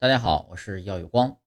[0.00, 1.38] 大家好，我是耀有光。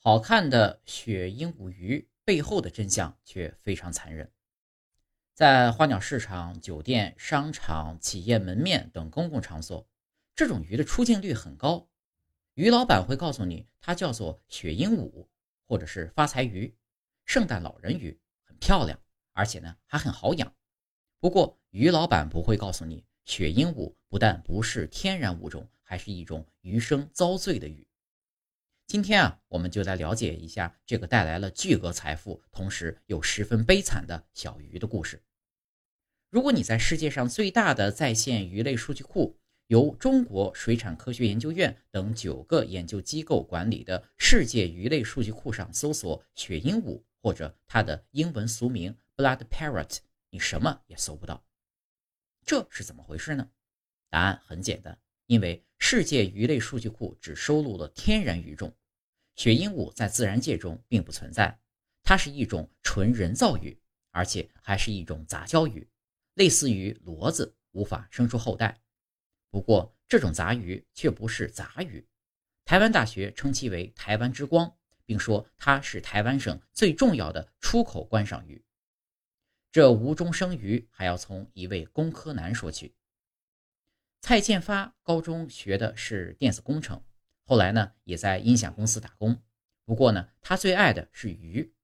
[0.00, 4.32] 好看的雪鹦鹉鱼背后的真相却非常残忍。
[5.32, 9.86] 在花鸟市场、酒店、商场、企业门面等公共场所，
[10.34, 11.88] 这种鱼的出镜率很高。
[12.54, 15.28] 鱼老板会告诉你，它叫做雪鹦鹉，
[15.68, 16.74] 或者是发财鱼、
[17.24, 18.98] 圣诞老人鱼，很漂亮，
[19.34, 20.52] 而且呢还很好养。
[21.20, 25.68] 不过，鱼老板不会告诉你，雪鹦鹉不但不是天然物种。
[25.84, 27.86] 还是一种余生遭罪的鱼。
[28.86, 35.22] 今天啊，我们就来了解一下这个带来了巨额财富，同时又十分悲惨的小鱼的故事。
[36.28, 49.98] 如果你在世界上最大的在线鱼类数据库，由中国水产科学研究院等九个研究机构管理的世界鱼类数据库上搜索“雪鹦鹉”或者它的英文俗名 “blood parrot”，
[50.28, 51.42] 你什么也搜不到。
[52.44, 53.50] 这是怎么回事呢？
[54.10, 55.64] 答案很简单，因为。
[55.86, 58.74] 世界鱼类数据库只收录了天然鱼种，
[59.36, 61.60] 雪鹦鹉在自然界中并不存在，
[62.02, 63.78] 它是一种纯人造鱼，
[64.10, 65.86] 而且还是一种杂交鱼，
[66.36, 68.80] 类似于骡子，无法生出后代。
[69.50, 72.02] 不过，这种杂鱼却不是杂鱼。
[72.64, 78.64] 台湾大学称其为“台湾之光”，并说它是台湾省最重要的出口观赏鱼。
[79.70, 82.94] 这无中生鱼，还要从一位工科男说起。
[84.26, 87.04] 蔡建发高中学的是电子工程，
[87.44, 89.42] 后来呢也在音响公司打工。
[89.84, 91.74] 不过呢，他最爱的是鱼。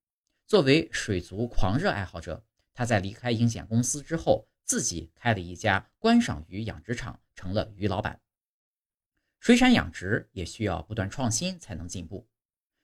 [0.47, 8.23] 作为水族狂热爱好者，他在离开音响公司之后，自己开了一家观赏鱼养殖场，成了鱼老板。
[9.39, 12.27] 水产养殖也需要不断创新才能进步。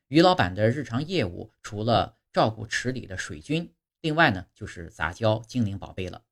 [0.09, 6.27] 鱼老板的日常业务除了照顾池里的水军，另外呢就是杂交精灵宝贝了。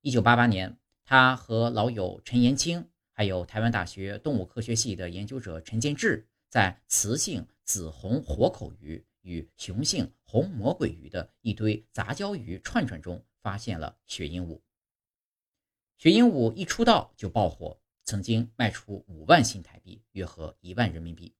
[0.00, 0.78] 一九八八年。
[1.12, 14.58] 他和老友陈延清，还有台湾大学动物科学系的研究者陈建志，在雌性紫红活口鱼与雄性红魔鬼鱼的一堆杂交鱼串串中，发现了雪鹦鹉。
[15.98, 21.34] 雪鹦鹉一出道就爆火，曾经卖出五万新台币，约合一万人民币，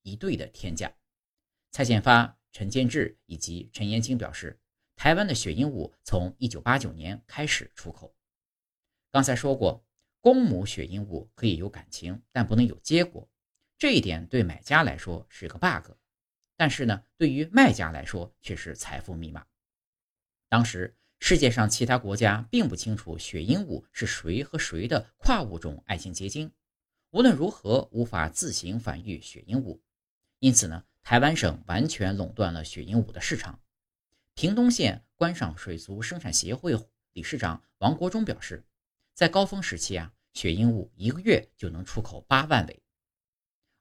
[0.00, 0.90] 一对的天价。
[1.70, 4.58] 蔡建发、陈建志以及陈延清表示，
[4.96, 8.14] 台湾的雪鹦鹉从一九八九年开始出口。
[9.12, 9.84] 刚才说过，
[10.20, 13.28] 公母雪鹦鹉可以有感情，但不能有结果。
[13.76, 15.92] 这一点对买家来说是个 bug，
[16.56, 19.44] 但是呢，对于卖家来说却是财富密码。
[20.48, 26.52] 当时世界上其他国家并不清楚雪鹦鹉是谁和谁的跨物种爱情结晶，
[27.10, 29.80] 无论如何无法自行繁育雪鹦鹉，
[30.38, 33.58] 因此呢，台湾省完全垄断了雪鹦鹉的市场。
[34.34, 36.78] 屏东县观赏水族生产协会
[37.12, 38.62] 理事长王国忠表示。
[39.20, 42.82] 在高峰时期啊，雪鹦鹉一个月就能出口八万尾，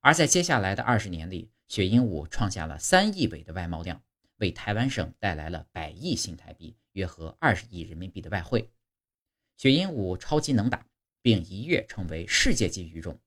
[0.01, 4.03] 而在接下来的二十年里，雪鹦鹉创下了三亿尾的外贸量，
[4.39, 8.69] 为台湾省带来了百亿新台币，约合二十亿人民币的外汇。
[9.55, 10.85] 雪鹦鹉超级能打，
[11.21, 13.17] 并一跃成为世界级鱼种。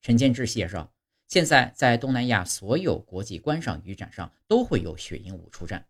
[0.00, 0.90] 陈建志介绍，
[1.28, 5.86] 现在在东南亚所有国际观赏鱼展上都会有雪鹦鹉出战。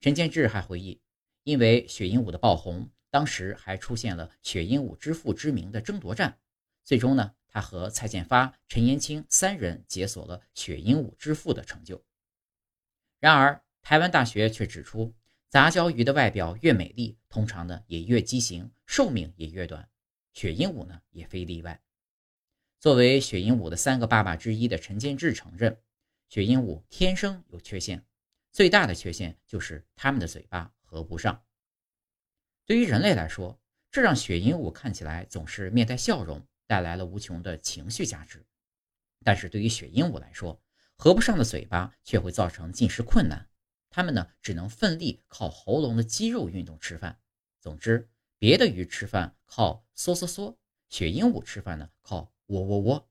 [0.00, 0.98] 陈建志还回忆，
[1.42, 2.88] 因为雪鹦鹉的爆红。
[3.10, 6.38] 当时还出现了“雪鹦鹉之父”之名的争夺战，
[6.84, 12.02] 最终呢，他和蔡建发、陈延清三人解锁了“雪鹦鹉之父”的成就。
[13.18, 15.12] 然而，台湾大学却指出，
[15.48, 19.88] 杂交鱼的外表越美丽，通常呢也越畸形，寿命也越短。
[20.32, 21.82] 雪鹦鹉呢也非例外。
[22.78, 25.76] 作为雪鹦鹉的三个爸爸之一的陈建志承认，
[26.28, 28.06] 雪鹦鹉天生有缺陷，
[28.52, 31.42] 最大的缺陷就是它们的嘴巴合不上。
[32.70, 33.60] 对于人类来说，
[33.90, 38.46] 这让雪鹦鹉看起来总是面带笑容，带来了无穷的情绪价值。
[39.24, 40.62] 但是对于雪鹦鹉来说，
[40.94, 43.48] 合不上的嘴巴却会造成进食困难，
[43.90, 47.18] 它们呢只能奋力靠喉咙的肌肉运动吃饭。
[47.58, 50.54] 总之，别的鱼吃饭靠嗦嗦嗦，
[50.88, 53.08] 雪鹦鹉吃饭呢靠喔喔喔。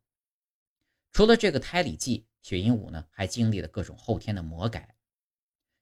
[1.12, 4.96] 除了这个胎里记，雪鹦鹉呢还经历了各种后天的魔改。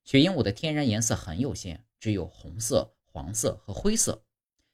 [0.04, 2.96] 雪鹦鹉的天然颜色很有限，只有红色。
[3.12, 4.24] 黄色和灰色，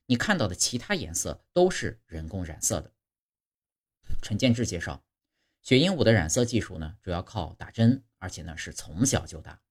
[0.06, 2.92] 你看到的其他颜色都是人工染色的。
[4.22, 5.04] 陈建志介绍，
[5.62, 9.62] 雪鹦鹉的染色技术呢，主要靠打针，而且呢是从小就打。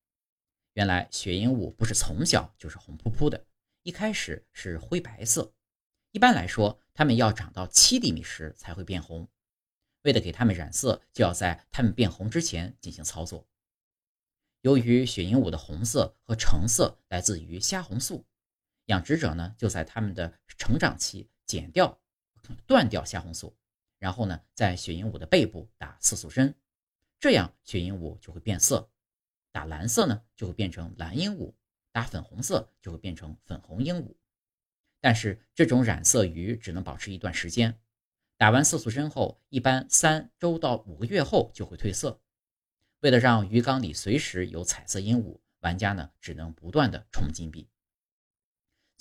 [0.73, 3.47] 原来雪鹦鹉不是从小就是红扑扑的，
[3.83, 5.53] 一开始是灰白色。
[6.13, 9.29] 一般来说，它们要长到七厘米时才会变红。
[10.03, 13.47] 为了给它们染色，就要在它们变红之前进行操作。
[14.63, 18.25] 由于雪鹦鹉的红色和橙色来自于虾红素。
[18.93, 21.99] 养殖者呢，就在它们的成长期剪掉、
[22.67, 23.57] 断掉虾红素，
[23.99, 26.55] 然后呢，在血鹦鹉的背部打色素针，
[27.19, 28.91] 这样血鹦鹉就会变色。
[29.51, 31.55] 打蓝色呢，就会变成蓝鹦鹉；
[31.91, 34.15] 打粉红色就会变成粉红鹦鹉。
[35.01, 37.81] 但是这种染色鱼只能保持一段时间，
[38.37, 42.21] 打完色素针后，一般三周到五个月后就会褪色。
[43.01, 47.67] 为了让鱼缸里随时有彩色鹦鹉，玩家呢只能不断的充金币。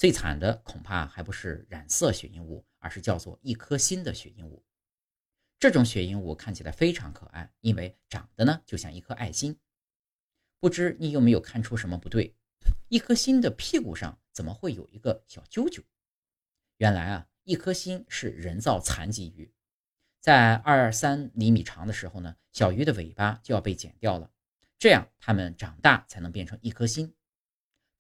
[0.02, 4.64] 最惨的恐怕还不是染色血鹦鹉，而是叫做一颗心的血鹦鹉。
[5.60, 9.60] 这种血鹦鹉看起来非常可爱，因为长得呢就像一颗爱心。
[10.60, 12.36] 不知你有没有看出什么不对？
[12.88, 15.84] 一颗心的屁股上怎么会有一个小揪揪？
[16.78, 19.54] 原来啊，一颗心是人造残疾鱼，
[20.20, 24.32] 在二三厘米长的时候呢，小鱼的尾巴就要被剪掉了，
[24.80, 27.14] 这样它们长大才能变成一颗心。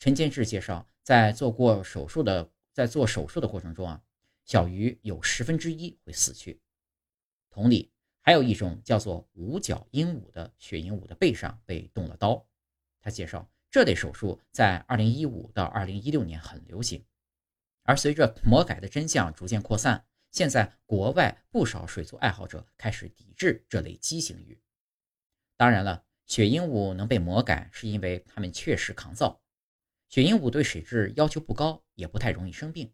[0.01, 4.01] 陈建志介绍，在做过手术的在做手术的过程中啊，
[4.45, 6.59] 小鱼有十分之一会死去。
[7.51, 12.43] 同理，还有一种叫做五角鹦鹉的血鹦鹉的背上被动了刀。
[12.99, 17.05] 他介绍，这类手术在二零一五到二零一六年很流行。
[17.83, 24.59] 而随着魔改的真相逐渐扩散，现在国外不少水族爱好者开始抵制这类畸形鱼。
[25.55, 29.39] 当然了，雪鹦鹉能被魔改，是因为它们确实抗造。
[30.11, 32.91] 雪鹦鹉对水质要求不高，也不太容易生病。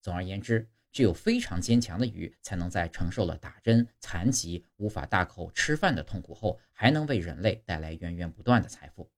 [0.00, 9.10] 总而言之，只有非常坚强的鱼，才能在承受了打针、残疾、无法大口吃饭的痛苦后，还能为人类带来源源不断的财富。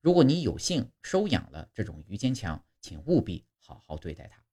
[0.00, 3.44] 如果你有幸收养了这种鱼坚强，请务必。
[3.58, 4.43] 好好对待它。